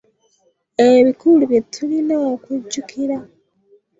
Ebikulu 0.89 1.43
bye 1.51 1.59
tulina 1.73 2.15
okujjukira. 2.31 3.17